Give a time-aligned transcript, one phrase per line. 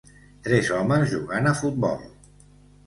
[0.47, 2.05] Tres homes jugant a futbol.